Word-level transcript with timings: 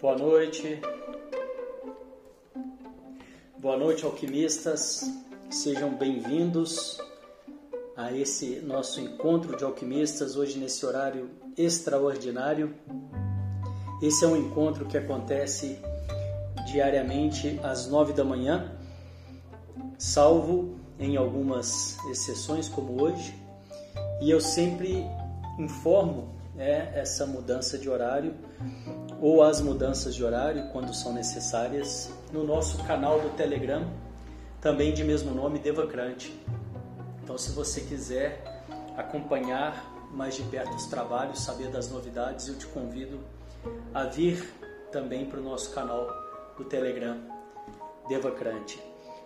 Boa 0.00 0.16
noite. 0.16 0.80
Boa 3.58 3.76
noite, 3.76 4.02
alquimistas. 4.02 5.04
Sejam 5.50 5.94
bem-vindos 5.94 6.98
a 7.94 8.10
esse 8.10 8.60
nosso 8.60 8.98
encontro 8.98 9.58
de 9.58 9.62
alquimistas 9.62 10.36
hoje 10.36 10.58
nesse 10.58 10.86
horário 10.86 11.28
extraordinário. 11.54 12.74
Esse 14.00 14.24
é 14.24 14.28
um 14.28 14.38
encontro 14.38 14.86
que 14.86 14.96
acontece 14.96 15.78
diariamente 16.72 17.60
às 17.62 17.86
nove 17.86 18.14
da 18.14 18.24
manhã, 18.24 18.74
salvo 19.98 20.80
em 20.98 21.18
algumas 21.18 21.98
exceções 22.06 22.70
como 22.70 23.02
hoje. 23.02 23.34
E 24.22 24.30
eu 24.30 24.40
sempre 24.40 25.04
informo 25.58 26.39
é, 26.58 26.90
essa 26.94 27.26
mudança 27.26 27.78
de 27.78 27.88
horário 27.88 28.34
ou 29.20 29.42
as 29.42 29.60
mudanças 29.60 30.14
de 30.14 30.24
horário 30.24 30.68
quando 30.72 30.94
são 30.94 31.12
necessárias 31.12 32.12
no 32.32 32.44
nosso 32.44 32.82
canal 32.84 33.20
do 33.20 33.30
Telegram, 33.30 33.86
também 34.60 34.92
de 34.92 35.04
mesmo 35.04 35.34
nome, 35.34 35.58
Devacrante. 35.58 36.34
Então, 37.22 37.36
se 37.36 37.52
você 37.52 37.80
quiser 37.82 38.64
acompanhar 38.96 39.90
mais 40.10 40.34
de 40.34 40.42
perto 40.44 40.74
os 40.74 40.86
trabalhos, 40.86 41.40
saber 41.40 41.68
das 41.68 41.90
novidades, 41.90 42.48
eu 42.48 42.56
te 42.56 42.66
convido 42.66 43.20
a 43.94 44.04
vir 44.04 44.52
também 44.90 45.24
para 45.24 45.38
o 45.38 45.42
nosso 45.42 45.72
canal 45.72 46.08
do 46.56 46.64
Telegram, 46.64 47.18
Devacrante. 48.08 48.82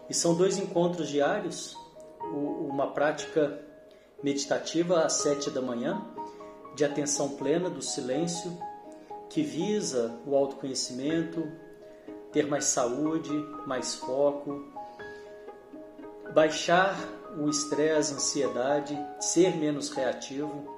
E 0.08 0.14
são 0.14 0.34
dois 0.34 0.58
encontros 0.58 1.08
diários, 1.08 1.76
uma 2.22 2.88
prática 2.88 3.58
meditativa 4.22 5.04
às 5.04 5.14
sete 5.14 5.50
da 5.50 5.62
manhã, 5.62 6.02
de 6.74 6.84
atenção 6.84 7.30
plena 7.30 7.70
do 7.70 7.82
silêncio 7.82 8.56
que 9.28 9.42
visa 9.42 10.18
o 10.26 10.36
autoconhecimento, 10.36 11.50
ter 12.32 12.46
mais 12.46 12.66
saúde, 12.66 13.32
mais 13.66 13.94
foco, 13.94 14.64
baixar 16.32 16.96
o 17.38 17.48
estresse, 17.48 18.12
a 18.12 18.16
ansiedade, 18.16 19.06
ser 19.20 19.56
menos 19.56 19.90
reativo. 19.90 20.68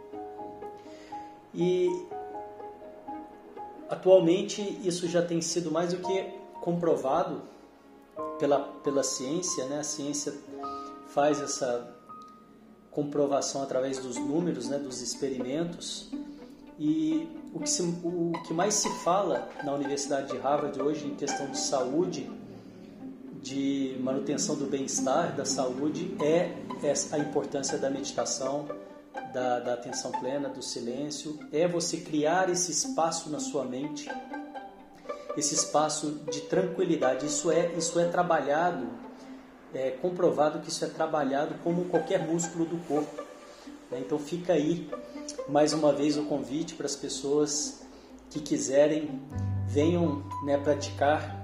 E 1.54 1.88
atualmente 3.88 4.60
isso 4.86 5.06
já 5.08 5.22
tem 5.22 5.40
sido 5.40 5.70
mais 5.70 5.92
do 5.92 5.98
que 5.98 6.22
comprovado 6.60 7.42
pela, 8.38 8.60
pela 8.82 9.02
ciência, 9.02 9.64
né? 9.66 9.80
A 9.80 9.84
ciência 9.84 10.34
faz 11.08 11.40
essa 11.40 11.95
comprovação 12.96 13.62
através 13.62 13.98
dos 13.98 14.16
números, 14.16 14.70
né, 14.70 14.78
dos 14.78 15.02
experimentos. 15.02 16.10
E 16.78 17.28
o 17.52 17.60
que, 17.60 17.68
se, 17.68 17.82
o 17.82 18.32
que 18.46 18.54
mais 18.54 18.72
se 18.72 18.88
fala 19.04 19.50
na 19.62 19.74
Universidade 19.74 20.32
de 20.32 20.38
Harvard 20.38 20.80
hoje 20.80 21.06
em 21.06 21.14
questão 21.14 21.46
de 21.50 21.58
saúde, 21.58 22.30
de 23.42 23.98
manutenção 24.00 24.56
do 24.56 24.64
bem-estar, 24.64 25.36
da 25.36 25.44
saúde, 25.44 26.16
é 26.22 26.54
a 27.12 27.18
importância 27.18 27.76
da 27.76 27.90
meditação, 27.90 28.66
da, 29.32 29.60
da 29.60 29.74
atenção 29.74 30.10
plena, 30.12 30.48
do 30.48 30.62
silêncio, 30.62 31.38
é 31.52 31.68
você 31.68 31.98
criar 31.98 32.48
esse 32.48 32.72
espaço 32.72 33.28
na 33.28 33.40
sua 33.40 33.64
mente, 33.64 34.10
esse 35.36 35.54
espaço 35.54 36.22
de 36.30 36.40
tranquilidade. 36.42 37.26
Isso 37.26 37.50
é, 37.50 37.72
isso 37.74 38.00
é 38.00 38.08
trabalhado, 38.08 38.88
é 39.76 39.90
comprovado 39.90 40.60
que 40.60 40.70
isso 40.70 40.84
é 40.84 40.88
trabalhado 40.88 41.54
como 41.62 41.84
qualquer 41.86 42.26
músculo 42.26 42.64
do 42.64 42.78
corpo. 42.86 43.22
Né? 43.90 44.00
Então 44.00 44.18
fica 44.18 44.54
aí 44.54 44.90
mais 45.48 45.72
uma 45.72 45.92
vez 45.92 46.16
o 46.16 46.24
convite 46.24 46.74
para 46.74 46.86
as 46.86 46.96
pessoas 46.96 47.86
que 48.30 48.40
quiserem 48.40 49.20
venham 49.66 50.24
né, 50.44 50.56
praticar 50.58 51.36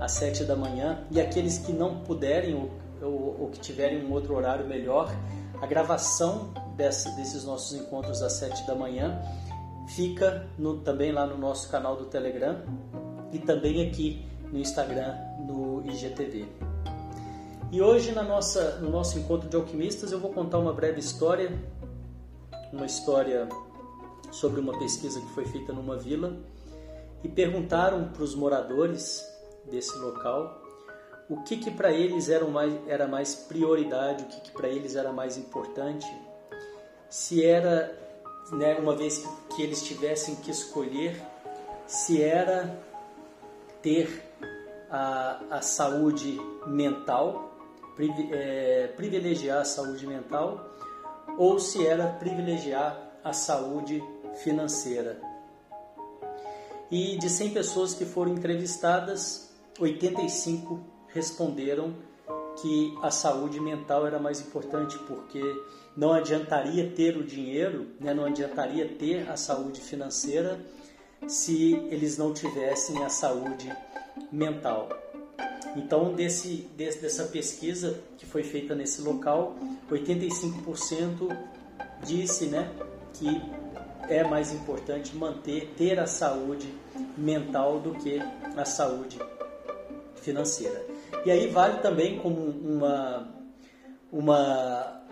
às 0.00 0.12
sete 0.12 0.44
da 0.44 0.56
manhã 0.56 1.06
e 1.10 1.20
aqueles 1.20 1.58
que 1.58 1.72
não 1.72 2.00
puderem 2.00 2.54
ou, 2.54 2.70
ou, 3.00 3.42
ou 3.42 3.50
que 3.50 3.60
tiverem 3.60 4.04
um 4.04 4.12
outro 4.12 4.34
horário 4.34 4.66
melhor, 4.66 5.14
a 5.60 5.66
gravação 5.66 6.52
desse, 6.76 7.14
desses 7.16 7.44
nossos 7.44 7.78
encontros 7.78 8.22
às 8.22 8.34
sete 8.34 8.66
da 8.66 8.74
manhã 8.74 9.20
fica 9.88 10.46
no, 10.58 10.78
também 10.78 11.12
lá 11.12 11.26
no 11.26 11.38
nosso 11.38 11.70
canal 11.70 11.96
do 11.96 12.06
Telegram 12.06 12.62
e 13.32 13.38
também 13.38 13.86
aqui 13.86 14.26
no 14.50 14.58
Instagram, 14.58 15.14
no 15.46 15.84
IGTV. 15.86 16.63
E 17.74 17.82
hoje 17.82 18.12
na 18.12 18.22
nossa, 18.22 18.76
no 18.76 18.88
nosso 18.88 19.18
encontro 19.18 19.48
de 19.48 19.56
alquimistas 19.56 20.12
eu 20.12 20.20
vou 20.20 20.32
contar 20.32 20.60
uma 20.60 20.72
breve 20.72 21.00
história 21.00 21.50
uma 22.72 22.86
história 22.86 23.48
sobre 24.30 24.60
uma 24.60 24.78
pesquisa 24.78 25.20
que 25.20 25.26
foi 25.30 25.44
feita 25.44 25.72
numa 25.72 25.96
vila 25.96 26.36
e 27.24 27.28
perguntaram 27.28 28.10
para 28.12 28.22
os 28.22 28.32
moradores 28.32 29.28
desse 29.68 29.98
local 29.98 30.62
o 31.28 31.42
que, 31.42 31.56
que 31.56 31.68
para 31.68 31.90
eles 31.90 32.28
era 32.28 32.44
mais, 32.44 32.72
era 32.86 33.08
mais 33.08 33.34
prioridade, 33.34 34.22
o 34.22 34.26
que, 34.28 34.40
que 34.42 34.52
para 34.52 34.68
eles 34.68 34.94
era 34.94 35.12
mais 35.12 35.36
importante, 35.36 36.06
se 37.10 37.44
era, 37.44 37.92
né, 38.52 38.76
uma 38.76 38.94
vez 38.94 39.26
que 39.56 39.62
eles 39.62 39.82
tivessem 39.82 40.36
que 40.36 40.50
escolher, 40.52 41.20
se 41.88 42.22
era 42.22 42.78
ter 43.82 44.22
a, 44.88 45.40
a 45.50 45.60
saúde 45.60 46.38
mental, 46.68 47.53
privilegiar 48.96 49.60
a 49.60 49.64
saúde 49.64 50.06
mental 50.06 50.70
ou 51.38 51.58
se 51.58 51.86
era 51.86 52.06
privilegiar 52.06 53.18
a 53.22 53.32
saúde 53.32 54.02
financeira. 54.42 55.20
E 56.90 57.16
de 57.18 57.28
100 57.28 57.50
pessoas 57.50 57.94
que 57.94 58.04
foram 58.04 58.32
entrevistadas, 58.32 59.50
85 59.78 60.80
responderam 61.08 61.94
que 62.60 62.94
a 63.02 63.10
saúde 63.10 63.60
mental 63.60 64.06
era 64.06 64.18
mais 64.18 64.40
importante, 64.40 64.96
porque 65.06 65.42
não 65.96 66.12
adiantaria 66.12 66.90
ter 66.90 67.16
o 67.16 67.24
dinheiro, 67.24 67.88
né, 67.98 68.14
não 68.14 68.24
adiantaria 68.24 68.86
ter 68.86 69.28
a 69.28 69.36
saúde 69.36 69.80
financeira 69.80 70.60
se 71.26 71.74
eles 71.90 72.18
não 72.18 72.32
tivessem 72.32 73.02
a 73.02 73.08
saúde 73.08 73.72
mental. 74.30 74.88
Então, 75.76 76.12
desse, 76.12 76.68
desse, 76.76 77.00
dessa 77.00 77.24
pesquisa 77.24 77.98
que 78.16 78.24
foi 78.24 78.42
feita 78.42 78.74
nesse 78.74 79.02
local, 79.02 79.56
85% 79.90 81.36
disse 82.04 82.46
né, 82.46 82.70
que 83.12 83.40
é 84.08 84.22
mais 84.22 84.52
importante 84.52 85.16
manter, 85.16 85.72
ter 85.76 85.98
a 85.98 86.06
saúde 86.06 86.72
mental 87.16 87.80
do 87.80 87.92
que 87.92 88.20
a 88.56 88.64
saúde 88.64 89.18
financeira. 90.16 90.84
E 91.24 91.30
aí 91.30 91.48
vale 91.48 91.78
também 91.78 92.18
como 92.18 92.38
uma, 92.38 93.28
uma, 94.12 95.02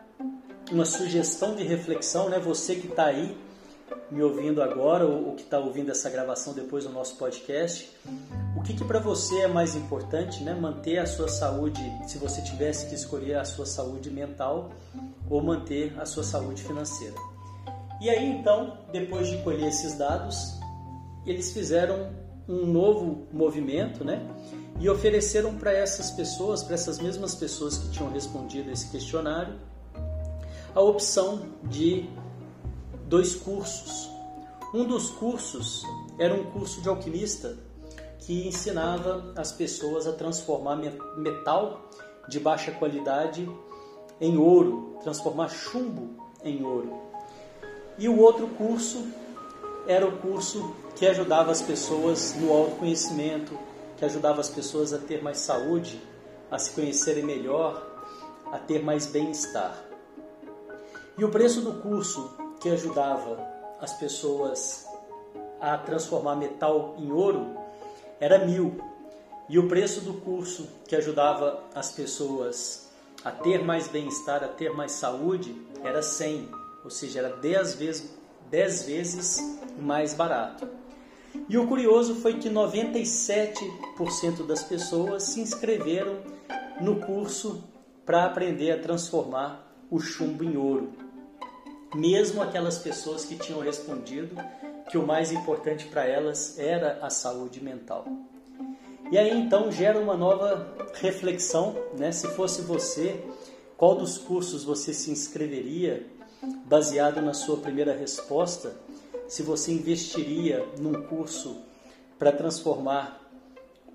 uma 0.70 0.84
sugestão 0.84 1.54
de 1.54 1.64
reflexão, 1.64 2.28
né? 2.28 2.38
Você 2.38 2.76
que 2.76 2.86
está 2.86 3.06
aí 3.06 3.36
me 4.10 4.22
ouvindo 4.22 4.62
agora 4.62 5.06
ou, 5.06 5.34
que 5.34 5.42
está 5.42 5.58
ouvindo 5.58 5.90
essa 5.90 6.10
gravação 6.10 6.52
depois 6.52 6.84
do 6.84 6.90
nosso 6.90 7.16
podcast, 7.16 7.90
o 8.62 8.64
que, 8.64 8.74
que 8.74 8.84
para 8.84 9.00
você 9.00 9.40
é 9.40 9.48
mais 9.48 9.74
importante, 9.74 10.44
né? 10.44 10.54
Manter 10.54 10.98
a 10.98 11.04
sua 11.04 11.26
saúde, 11.26 11.82
se 12.06 12.16
você 12.16 12.40
tivesse 12.42 12.86
que 12.86 12.94
escolher 12.94 13.34
a 13.34 13.44
sua 13.44 13.66
saúde 13.66 14.08
mental 14.08 14.70
ou 15.28 15.42
manter 15.42 16.00
a 16.00 16.06
sua 16.06 16.22
saúde 16.22 16.62
financeira. 16.62 17.16
E 18.00 18.08
aí 18.08 18.24
então, 18.24 18.78
depois 18.92 19.26
de 19.26 19.38
colher 19.38 19.66
esses 19.66 19.98
dados, 19.98 20.60
eles 21.26 21.52
fizeram 21.52 22.10
um 22.48 22.64
novo 22.64 23.26
movimento, 23.32 24.04
né? 24.04 24.24
E 24.78 24.88
ofereceram 24.88 25.56
para 25.56 25.72
essas 25.72 26.12
pessoas, 26.12 26.62
para 26.62 26.74
essas 26.74 27.00
mesmas 27.00 27.34
pessoas 27.34 27.76
que 27.76 27.90
tinham 27.90 28.12
respondido 28.12 28.70
esse 28.70 28.88
questionário, 28.90 29.58
a 30.72 30.80
opção 30.80 31.46
de 31.64 32.08
dois 33.08 33.34
cursos. 33.34 34.08
Um 34.72 34.84
dos 34.84 35.10
cursos 35.10 35.82
era 36.16 36.32
um 36.32 36.44
curso 36.44 36.80
de 36.80 36.88
alquimista 36.88 37.71
que 38.22 38.46
ensinava 38.46 39.32
as 39.36 39.52
pessoas 39.52 40.06
a 40.06 40.12
transformar 40.12 40.76
metal 41.16 41.90
de 42.28 42.38
baixa 42.38 42.70
qualidade 42.70 43.48
em 44.20 44.38
ouro, 44.38 44.96
transformar 45.02 45.48
chumbo 45.48 46.10
em 46.44 46.64
ouro. 46.64 47.00
E 47.98 48.08
o 48.08 48.18
outro 48.20 48.46
curso 48.48 49.04
era 49.86 50.06
o 50.06 50.18
curso 50.18 50.74
que 50.94 51.06
ajudava 51.06 51.50
as 51.50 51.60
pessoas 51.60 52.34
no 52.36 52.52
autoconhecimento, 52.52 53.58
que 53.96 54.04
ajudava 54.04 54.40
as 54.40 54.48
pessoas 54.48 54.92
a 54.92 54.98
ter 54.98 55.20
mais 55.20 55.38
saúde, 55.38 56.00
a 56.50 56.58
se 56.58 56.70
conhecerem 56.70 57.24
melhor, 57.24 57.84
a 58.52 58.58
ter 58.58 58.82
mais 58.82 59.06
bem-estar. 59.06 59.84
E 61.18 61.24
o 61.24 61.28
preço 61.28 61.60
do 61.60 61.74
curso 61.80 62.30
que 62.60 62.68
ajudava 62.68 63.44
as 63.80 63.92
pessoas 63.94 64.86
a 65.60 65.76
transformar 65.76 66.36
metal 66.36 66.94
em 66.98 67.10
ouro 67.10 67.61
era 68.22 68.38
mil. 68.46 68.80
E 69.48 69.58
o 69.58 69.66
preço 69.66 70.00
do 70.02 70.14
curso 70.14 70.68
que 70.86 70.94
ajudava 70.94 71.64
as 71.74 71.90
pessoas 71.90 72.88
a 73.24 73.32
ter 73.32 73.64
mais 73.64 73.88
bem-estar, 73.88 74.44
a 74.44 74.48
ter 74.48 74.72
mais 74.72 74.92
saúde, 74.92 75.60
era 75.82 76.00
100, 76.00 76.48
ou 76.84 76.90
seja, 76.90 77.18
era 77.18 77.30
10 77.36 77.74
vezes, 77.74 78.14
10 78.48 78.82
vezes 78.84 79.40
mais 79.76 80.14
barato. 80.14 80.68
E 81.48 81.58
o 81.58 81.66
curioso 81.66 82.14
foi 82.14 82.34
que 82.34 82.48
97% 82.48 84.46
das 84.46 84.62
pessoas 84.62 85.24
se 85.24 85.40
inscreveram 85.40 86.20
no 86.80 87.00
curso 87.00 87.64
para 88.06 88.24
aprender 88.24 88.70
a 88.70 88.78
transformar 88.78 89.68
o 89.90 89.98
chumbo 89.98 90.44
em 90.44 90.56
ouro. 90.56 90.92
Mesmo 91.94 92.42
aquelas 92.42 92.78
pessoas 92.78 93.24
que 93.24 93.36
tinham 93.36 93.60
respondido 93.60 94.36
que 94.90 94.96
o 94.96 95.06
mais 95.06 95.30
importante 95.30 95.86
para 95.86 96.06
elas 96.06 96.58
era 96.58 96.98
a 97.02 97.10
saúde 97.10 97.62
mental. 97.62 98.06
E 99.10 99.18
aí 99.18 99.30
então 99.38 99.70
gera 99.70 99.98
uma 99.98 100.16
nova 100.16 100.74
reflexão, 100.94 101.76
né? 101.98 102.10
Se 102.10 102.26
fosse 102.28 102.62
você, 102.62 103.22
qual 103.76 103.94
dos 103.94 104.16
cursos 104.16 104.64
você 104.64 104.94
se 104.94 105.10
inscreveria 105.10 106.06
baseado 106.64 107.20
na 107.20 107.34
sua 107.34 107.58
primeira 107.58 107.94
resposta? 107.94 108.74
Se 109.28 109.42
você 109.42 109.72
investiria 109.72 110.66
num 110.78 111.02
curso 111.02 111.58
para 112.18 112.32
transformar 112.32 113.21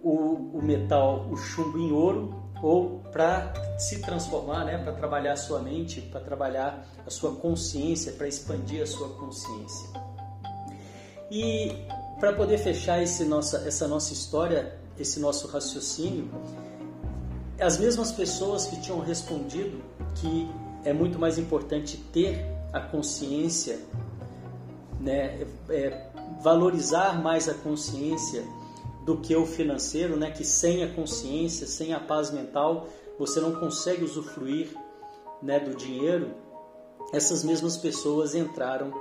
o, 0.04 0.58
o, 0.58 0.62
metal, 0.62 1.28
o 1.30 1.38
chumbo 1.38 1.78
em 1.78 1.92
ouro, 1.92 2.34
ou 2.62 3.00
para 3.12 3.54
se 3.78 4.02
transformar, 4.02 4.66
né? 4.66 4.78
Para 4.78 4.94
trabalhar 4.94 5.34
a 5.34 5.38
sua 5.38 5.60
mente, 5.60 6.02
para 6.02 6.20
trabalhar 6.22 6.88
a 7.06 7.10
sua 7.10 7.36
consciência, 7.36 8.12
para 8.14 8.28
expandir 8.28 8.82
a 8.82 8.88
sua 8.88 9.10
consciência. 9.10 9.90
E 11.30 11.72
para 12.20 12.34
poder 12.34 12.58
fechar 12.58 13.02
esse 13.02 13.26
nossa, 13.26 13.68
essa 13.68 13.88
nossa 13.88 14.14
história 14.14 14.78
esse 15.00 15.20
nosso 15.20 15.48
raciocínio, 15.48 16.30
as 17.60 17.78
mesmas 17.78 18.12
pessoas 18.12 18.66
que 18.66 18.80
tinham 18.82 19.00
respondido 19.00 19.82
que 20.16 20.50
é 20.84 20.94
muito 20.94 21.20
mais 21.20 21.38
importante 21.38 21.98
ter 22.12 22.46
a 22.74 22.80
consciência, 22.80 23.80
né, 25.00 25.46
é, 25.70 26.08
valorizar 26.42 27.22
mais 27.22 27.48
a 27.48 27.54
consciência 27.54 28.44
do 29.07 29.15
que 29.15 29.33
o 29.33 29.45
financeiro, 29.45 30.18
né, 30.18 30.30
que 30.30 30.44
sem 30.44 30.83
a 30.83 30.94
consciência, 30.94 31.65
sem 31.65 31.94
a 31.94 32.00
paz 32.00 32.30
mental, 32.30 32.89
você 33.18 33.39
não 33.39 33.54
consegue 33.54 34.04
usufruir 34.04 34.68
né, 35.42 35.62
do 35.62 35.74
dinheiro. 35.74 36.31
Essas 37.13 37.42
mesmas 37.42 37.77
pessoas 37.77 38.36
entraram 38.36 38.92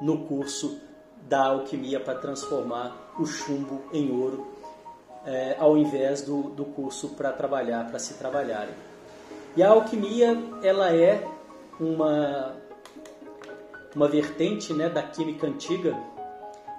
no 0.00 0.26
curso 0.26 0.78
da 1.28 1.46
alquimia 1.46 1.98
para 1.98 2.20
transformar 2.20 3.12
o 3.18 3.26
chumbo 3.26 3.82
em 3.92 4.16
ouro 4.16 4.46
é, 5.26 5.56
ao 5.58 5.76
invés 5.76 6.22
do, 6.22 6.44
do 6.50 6.64
curso 6.64 7.08
para 7.08 7.32
trabalhar, 7.32 7.88
para 7.88 7.98
se 7.98 8.14
trabalharem. 8.14 8.74
E 9.56 9.62
a 9.62 9.70
alquimia, 9.70 10.40
ela 10.62 10.94
é 10.94 11.26
uma, 11.80 12.54
uma 13.92 14.06
vertente 14.06 14.72
né, 14.72 14.88
da 14.88 15.02
química 15.02 15.48
antiga 15.48 15.96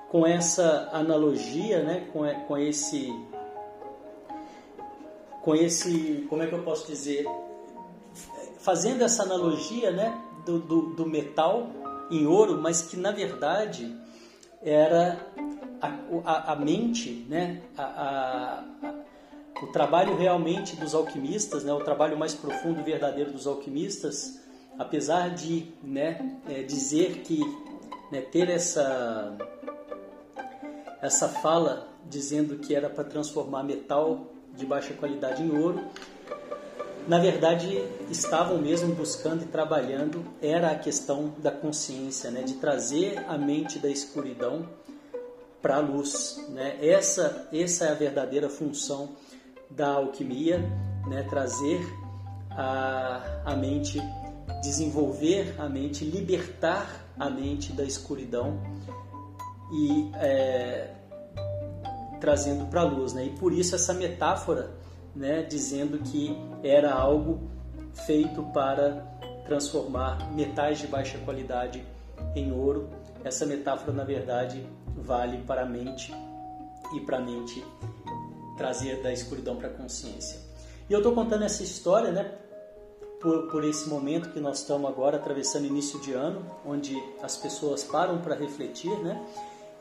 com 0.09 0.25
essa 0.25 0.89
analogia, 0.91 1.83
né, 1.83 2.07
com, 2.11 2.21
com 2.47 2.57
esse 2.57 3.13
com 5.41 5.55
esse, 5.55 6.25
como 6.29 6.43
é 6.43 6.47
que 6.47 6.53
eu 6.53 6.63
posso 6.63 6.85
dizer, 6.85 7.25
fazendo 8.59 9.03
essa 9.03 9.23
analogia, 9.23 9.89
né, 9.91 10.21
do, 10.45 10.59
do, 10.59 10.81
do 10.93 11.05
metal 11.05 11.67
em 12.11 12.27
ouro, 12.27 12.59
mas 12.61 12.81
que 12.81 12.97
na 12.97 13.11
verdade 13.11 13.95
era 14.61 15.25
a, 15.81 15.87
a, 16.25 16.53
a 16.53 16.55
mente, 16.55 17.25
né, 17.29 17.61
a, 17.77 17.83
a, 17.83 19.63
o 19.63 19.67
trabalho 19.67 20.17
realmente 20.17 20.75
dos 20.75 20.93
alquimistas, 20.93 21.63
né, 21.63 21.71
o 21.71 21.83
trabalho 21.83 22.17
mais 22.17 22.33
profundo 22.33 22.81
e 22.81 22.83
verdadeiro 22.83 23.31
dos 23.31 23.47
alquimistas, 23.47 24.41
apesar 24.77 25.29
de 25.29 25.71
né, 25.81 26.37
é, 26.49 26.63
dizer 26.63 27.21
que 27.23 27.39
né, 28.11 28.21
ter 28.21 28.49
essa 28.49 29.37
essa 31.01 31.27
fala 31.27 31.87
dizendo 32.09 32.57
que 32.57 32.75
era 32.75 32.89
para 32.89 33.03
transformar 33.03 33.63
metal 33.63 34.27
de 34.55 34.65
baixa 34.65 34.93
qualidade 34.93 35.43
em 35.43 35.57
ouro, 35.57 35.81
na 37.07 37.17
verdade 37.19 37.83
estavam 38.09 38.57
mesmo 38.57 38.93
buscando 38.93 39.43
e 39.43 39.47
trabalhando 39.47 40.23
era 40.41 40.71
a 40.71 40.75
questão 40.77 41.33
da 41.37 41.51
consciência, 41.51 42.29
né, 42.29 42.43
de 42.43 42.55
trazer 42.55 43.23
a 43.27 43.37
mente 43.37 43.79
da 43.79 43.89
escuridão 43.89 44.67
para 45.61 45.77
a 45.77 45.79
luz. 45.79 46.43
Né? 46.49 46.77
Essa, 46.81 47.47
essa 47.51 47.85
é 47.85 47.91
a 47.91 47.95
verdadeira 47.95 48.49
função 48.49 49.09
da 49.69 49.89
alquimia, 49.89 50.59
né? 51.07 51.23
trazer 51.29 51.81
a, 52.51 53.41
a 53.45 53.55
mente, 53.55 54.01
desenvolver 54.61 55.55
a 55.59 55.69
mente, 55.69 56.03
libertar 56.05 57.05
a 57.17 57.29
mente 57.29 57.71
da 57.73 57.83
escuridão 57.83 58.59
e 59.71 60.11
é, 60.15 60.93
trazendo 62.19 62.65
para 62.65 62.81
a 62.81 62.83
luz. 62.83 63.13
Né? 63.13 63.25
E 63.25 63.29
por 63.31 63.53
isso 63.53 63.75
essa 63.75 63.93
metáfora, 63.93 64.71
né? 65.15 65.43
dizendo 65.43 65.99
que 65.99 66.35
era 66.63 66.93
algo 66.93 67.39
feito 68.05 68.43
para 68.53 69.05
transformar 69.45 70.31
metais 70.33 70.79
de 70.79 70.87
baixa 70.87 71.17
qualidade 71.19 71.83
em 72.35 72.51
ouro. 72.51 72.89
Essa 73.23 73.45
metáfora, 73.45 73.91
na 73.91 74.03
verdade, 74.03 74.65
vale 74.95 75.39
para 75.39 75.63
a 75.63 75.65
mente 75.65 76.13
e 76.93 76.99
para 77.01 77.17
a 77.17 77.21
mente 77.21 77.63
trazer 78.57 79.01
da 79.01 79.11
escuridão 79.11 79.55
para 79.55 79.67
a 79.67 79.71
consciência. 79.71 80.39
E 80.89 80.93
eu 80.93 80.99
estou 80.99 81.13
contando 81.13 81.43
essa 81.43 81.63
história, 81.63 82.11
né, 82.11 82.31
por, 83.21 83.47
por 83.47 83.63
esse 83.63 83.87
momento 83.89 84.31
que 84.31 84.39
nós 84.39 84.59
estamos 84.59 84.89
agora 84.89 85.17
atravessando 85.17 85.65
início 85.65 85.99
de 85.99 86.13
ano, 86.13 86.45
onde 86.65 86.95
as 87.21 87.37
pessoas 87.37 87.83
param 87.83 88.21
para 88.21 88.35
refletir, 88.35 88.91
né? 88.99 89.21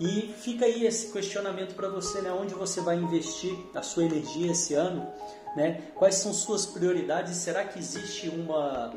E 0.00 0.32
fica 0.38 0.64
aí 0.64 0.86
esse 0.86 1.12
questionamento 1.12 1.74
para 1.74 1.88
você, 1.88 2.20
né? 2.20 2.30
Onde 2.32 2.54
você 2.54 2.80
vai 2.80 2.96
investir 2.96 3.56
a 3.74 3.82
sua 3.82 4.04
energia 4.04 4.52
esse 4.52 4.74
ano, 4.74 5.06
né? 5.56 5.82
Quais 5.94 6.16
são 6.16 6.32
suas 6.32 6.64
prioridades? 6.66 7.36
Será 7.36 7.64
que 7.64 7.78
existe 7.78 8.28
uma 8.28 8.92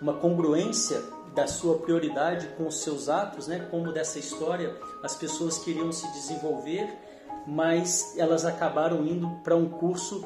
uma 0.00 0.14
congruência 0.14 1.02
da 1.34 1.46
sua 1.46 1.78
prioridade 1.78 2.48
com 2.56 2.66
os 2.66 2.80
seus 2.80 3.08
atos, 3.08 3.46
né? 3.46 3.66
Como 3.70 3.92
dessa 3.92 4.18
história, 4.18 4.74
as 5.02 5.14
pessoas 5.14 5.58
queriam 5.58 5.92
se 5.92 6.10
desenvolver, 6.12 6.88
mas 7.46 8.14
elas 8.16 8.44
acabaram 8.44 9.06
indo 9.06 9.28
para 9.42 9.56
um 9.56 9.68
curso 9.68 10.24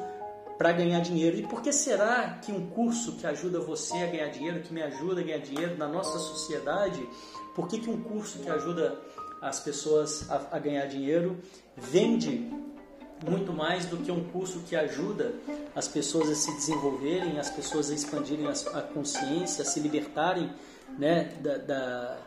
para 0.57 0.71
ganhar 0.71 0.99
dinheiro. 1.01 1.37
E 1.37 1.41
por 1.41 1.61
que 1.61 1.73
será 1.73 2.37
que 2.41 2.51
um 2.51 2.67
curso 2.67 3.13
que 3.13 3.25
ajuda 3.25 3.59
você 3.59 3.97
a 3.97 4.07
ganhar 4.07 4.27
dinheiro, 4.27 4.61
que 4.61 4.73
me 4.73 4.81
ajuda 4.81 5.21
a 5.21 5.23
ganhar 5.23 5.39
dinheiro 5.39 5.77
na 5.77 5.87
nossa 5.87 6.19
sociedade, 6.19 7.07
por 7.55 7.67
que, 7.67 7.79
que 7.79 7.89
um 7.89 8.01
curso 8.01 8.39
que 8.39 8.49
ajuda 8.49 8.97
as 9.41 9.59
pessoas 9.59 10.29
a, 10.29 10.47
a 10.51 10.59
ganhar 10.59 10.85
dinheiro 10.85 11.37
vende 11.75 12.49
muito 13.27 13.53
mais 13.53 13.85
do 13.85 13.97
que 13.97 14.11
um 14.11 14.23
curso 14.23 14.61
que 14.61 14.75
ajuda 14.75 15.33
as 15.75 15.87
pessoas 15.87 16.29
a 16.29 16.35
se 16.35 16.51
desenvolverem, 16.55 17.39
as 17.39 17.49
pessoas 17.49 17.89
a 17.91 17.93
expandirem 17.93 18.47
a 18.47 18.81
consciência, 18.81 19.63
a 19.63 19.65
se 19.65 19.79
libertarem 19.79 20.51
né, 20.97 21.33
da, 21.39 21.57
da, 21.57 22.17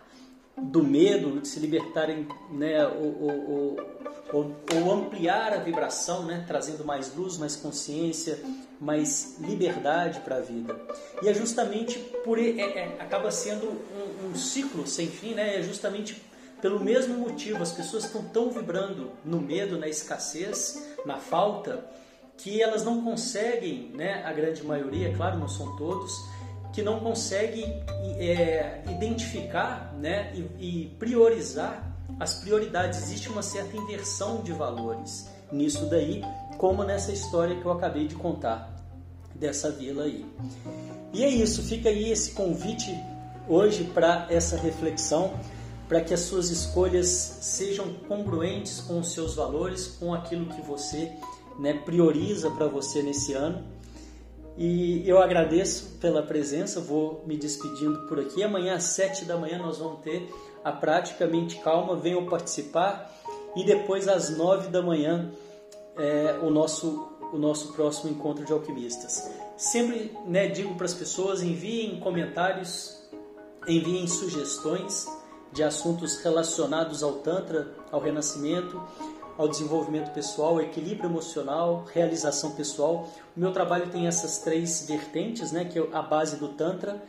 do 0.57 0.83
medo, 0.83 1.41
de 1.41 1.49
se 1.49 1.59
libertarem, 1.59 2.29
né, 2.51 2.87
ou, 2.87 3.77
ampliar 4.93 5.53
a 5.53 5.59
vibração, 5.59 6.25
né, 6.25 6.45
trazendo 6.47 6.85
mais 6.85 7.15
luz, 7.15 7.37
mais 7.37 7.57
consciência, 7.57 8.39
mais 8.81 9.37
liberdade 9.41 10.21
para 10.21 10.37
a 10.37 10.41
vida. 10.41 10.77
E 11.23 11.29
é 11.29 11.35
justamente 11.35 11.99
por 12.25 12.39
é, 12.39 12.51
é, 12.61 12.97
acaba 13.01 13.31
sendo 13.31 13.67
um, 13.67 14.29
um, 14.29 14.35
ciclo 14.35 14.87
sem 14.87 15.09
fim, 15.09 15.35
né, 15.35 15.59
é 15.59 15.63
justamente 15.63 16.21
pelo 16.65 16.81
mesmo 16.81 17.19
motivo 17.19 17.63
as 17.63 17.73
pessoas 17.73 18.05
estão 18.05 18.23
tão 18.23 18.51
vibrando 18.51 19.11
no 19.23 19.39
medo, 19.39 19.79
na 19.79 19.87
escassez, 19.87 20.83
na 21.05 21.19
falta, 21.19 21.85
que 22.39 22.63
elas 22.63 22.83
não 22.83 23.05
conseguem, 23.05 23.91
né, 23.93 24.25
a 24.25 24.33
grande 24.33 24.65
maioria, 24.65 25.15
claro, 25.15 25.39
não 25.39 25.47
são 25.47 25.77
todos, 25.77 26.25
que 26.73 26.81
não 26.81 27.01
consegue 27.01 27.65
é, 28.19 28.83
identificar 28.89 29.95
né, 30.01 30.33
e, 30.35 30.85
e 30.85 30.87
priorizar 30.99 31.95
as 32.19 32.37
prioridades. 32.37 32.99
Existe 33.03 33.29
uma 33.29 33.43
certa 33.43 33.77
inversão 33.77 34.41
de 34.41 34.53
valores 34.53 35.29
nisso 35.53 35.85
daí, 35.91 36.23
como 36.57 36.83
nessa 36.83 37.13
história 37.13 37.57
que 37.57 37.67
eu 37.67 37.73
acabei 37.73 38.09
de 38.09 38.15
contar 38.15 38.75
dessa 39.35 39.71
vila 39.71 40.05
aí. 40.05 40.25
E 41.13 41.25
é 41.25 41.29
isso, 41.29 41.63
fica 41.63 41.91
aí 41.91 42.11
esse 42.11 42.31
convite 42.31 42.91
hoje 43.47 43.85
para 43.85 44.27
essa 44.31 44.57
reflexão, 44.57 45.39
para 45.89 46.01
que 46.01 46.15
as 46.15 46.21
suas 46.21 46.51
escolhas 46.51 47.07
sejam 47.07 47.93
congruentes 48.09 48.81
com 48.81 49.01
os 49.01 49.13
seus 49.13 49.35
valores, 49.35 49.87
com 49.99 50.15
aquilo 50.15 50.47
que 50.47 50.63
você 50.63 51.13
né, 51.59 51.75
prioriza 51.75 52.51
para 52.51 52.67
você 52.67 53.03
nesse 53.03 53.33
ano 53.33 53.75
e 54.57 55.09
eu 55.09 55.19
agradeço 55.19 55.97
pela 56.01 56.23
presença, 56.23 56.81
vou 56.81 57.25
me 57.27 57.37
despedindo 57.37 58.07
por 58.07 58.21
aqui. 58.21 58.43
Amanhã 58.43 58.77
às 58.77 58.85
sete 58.85 59.25
da 59.25 59.37
manhã 59.37 59.59
nós 59.59 59.79
vamos 59.79 60.01
ter 60.01 60.33
a 60.63 60.71
prática 60.71 61.27
Mente 61.27 61.57
Calma, 61.57 61.97
venham 61.97 62.25
participar. 62.27 63.13
E 63.57 63.65
depois 63.65 64.07
às 64.07 64.31
nove 64.31 64.69
da 64.69 64.81
manhã 64.81 65.31
é, 65.97 66.39
o, 66.43 66.51
nosso, 66.51 67.09
o 67.33 67.39
nosso 67.39 67.73
próximo 67.73 68.11
encontro 68.11 68.45
de 68.45 68.53
alquimistas. 68.53 69.29
Sempre 69.57 70.17
né, 70.25 70.47
digo 70.47 70.75
para 70.77 70.87
as 70.87 70.95
pessoas, 70.95 71.43
enviem 71.43 71.99
comentários, 71.99 73.01
enviem 73.67 74.07
sugestões 74.07 75.07
de 75.55 75.63
assuntos 75.63 76.19
relacionados 76.19 77.03
ao 77.03 77.13
Tantra, 77.13 77.73
ao 77.91 78.01
Renascimento, 78.01 78.83
ao 79.39 79.49
desenvolvimento 79.49 80.13
pessoal, 80.13 80.61
equilíbrio 80.61 81.09
emocional, 81.09 81.85
realização 81.93 82.51
pessoal. 82.51 83.09
O 83.37 83.41
meu 83.41 83.53
trabalho 83.53 83.89
tem 83.89 84.07
essas 84.07 84.39
três 84.39 84.87
vertentes, 84.87 85.53
né, 85.53 85.65
que 85.65 85.79
é 85.79 85.89
a 85.93 86.03
base 86.03 86.37
do 86.37 86.49
Tantra, 86.49 87.03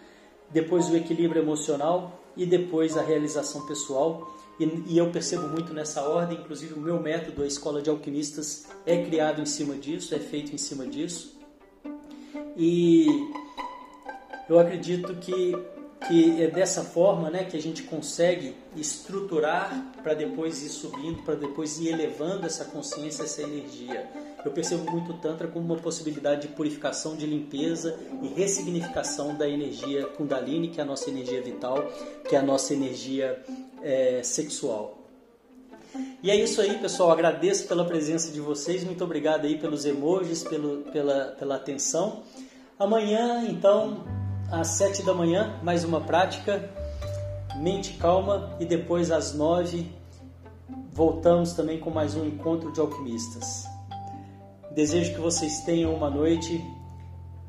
depois 0.52 0.90
o 0.90 0.96
equilíbrio 0.96 1.42
emocional 1.42 2.20
e 2.38 2.46
depois 2.46 2.96
a 2.96 3.02
realização 3.02 3.66
pessoal. 3.66 4.32
E, 4.60 4.66
e 4.88 4.98
eu 4.98 5.10
percebo 5.12 5.48
muito 5.48 5.74
nessa 5.74 6.08
ordem, 6.08 6.38
inclusive 6.38 6.76
o 6.76 6.80
meu 6.80 7.00
método, 7.00 7.44
a 7.44 7.48
Escola 7.48 7.82
de 7.82 7.90
Alquimistas, 7.90 8.68
é 8.86 9.04
criado 9.04 9.42
em 9.42 9.46
cima 9.46 9.76
disso, 9.76 10.14
é 10.14 10.20
feito 10.20 10.54
em 10.54 10.58
cima 10.58 10.86
disso. 10.86 11.36
E 12.56 13.08
eu 14.48 14.60
acredito 14.60 15.16
que 15.16 15.75
que 16.08 16.42
é 16.42 16.48
dessa 16.48 16.84
forma 16.84 17.30
né, 17.30 17.44
que 17.44 17.58
a 17.58 17.62
gente 17.62 17.84
consegue 17.84 18.56
estruturar 18.76 19.94
para 20.04 20.14
depois 20.14 20.62
ir 20.62 20.70
subindo, 20.70 21.24
para 21.24 21.36
depois 21.36 21.80
ir 21.80 21.90
elevando 21.90 22.46
essa 22.46 22.66
consciência, 22.66 23.24
essa 23.24 23.42
energia. 23.42 24.08
Eu 24.44 24.52
percebo 24.52 24.90
muito 24.92 25.14
o 25.14 25.18
Tantra 25.18 25.48
como 25.48 25.66
uma 25.66 25.82
possibilidade 25.82 26.44
de 26.44 26.48
purificação, 26.50 27.16
de 27.16 27.26
limpeza 27.26 27.98
e 28.22 28.28
ressignificação 28.28 29.36
da 29.36 29.50
energia 29.50 30.06
Kundalini, 30.06 30.68
que 30.68 30.80
é 30.80 30.84
a 30.84 30.86
nossa 30.86 31.10
energia 31.10 31.42
vital, 31.42 31.84
que 32.28 32.36
é 32.36 32.40
a 32.40 32.44
nossa 32.44 32.74
energia 32.74 33.44
é, 33.82 34.22
sexual. 34.24 35.00
E 36.22 36.30
é 36.30 36.36
isso 36.36 36.62
aí, 36.62 36.78
pessoal. 36.78 37.12
Agradeço 37.12 37.68
pela 37.68 37.86
presença 37.86 38.32
de 38.32 38.40
vocês. 38.40 38.84
Muito 38.84 39.04
obrigado 39.04 39.46
aí 39.46 39.58
pelos 39.58 39.86
emojis, 39.86 40.44
pelo, 40.44 40.84
pela, 40.92 41.36
pela 41.40 41.56
atenção. 41.56 42.24
Amanhã, 42.78 43.46
então, 43.48 44.04
às 44.52 44.68
sete 44.70 45.04
da 45.04 45.14
manhã, 45.14 45.60
mais 45.64 45.84
uma 45.84 46.02
prática, 46.02 46.70
mente 47.56 47.94
calma, 47.94 48.56
e 48.60 48.66
depois 48.66 49.12
às 49.12 49.34
nove 49.34 49.92
voltamos 50.92 51.54
também 51.54 51.80
com 51.80 51.90
mais 51.90 52.16
um 52.16 52.26
encontro 52.26 52.72
de 52.72 52.80
alquimistas. 52.80 53.66
Desejo 54.72 55.14
que 55.14 55.20
vocês 55.20 55.62
tenham 55.62 55.94
uma 55.94 56.10
noite 56.10 56.64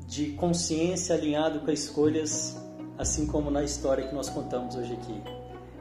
de 0.07 0.31
consciência 0.31 1.15
alinhado 1.15 1.59
com 1.59 1.71
as 1.71 1.79
escolhas, 1.79 2.57
assim 2.97 3.25
como 3.27 3.51
na 3.51 3.63
história 3.63 4.07
que 4.07 4.15
nós 4.15 4.29
contamos 4.29 4.75
hoje 4.75 4.93
aqui. 4.93 5.21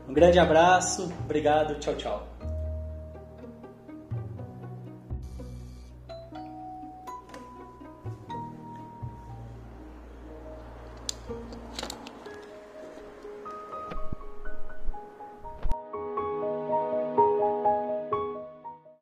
Um 0.09 0.13
grande 0.13 0.39
abraço, 0.39 1.13
obrigado, 1.25 1.79
tchau, 1.79 1.95
tchau. 1.95 2.36